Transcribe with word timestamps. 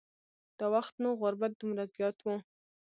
دا 0.57 0.65
وخت 0.75 0.93
نو 1.03 1.09
غربت 1.21 1.51
دومره 1.59 1.83
زیات 1.93 2.17
و. 2.21 2.25